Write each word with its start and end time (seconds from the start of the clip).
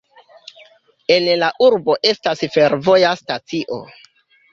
En 1.15 1.27
la 1.43 1.49
urbo 1.65 1.95
estas 2.13 2.41
fervoja 2.55 3.13
stacio. 3.21 3.79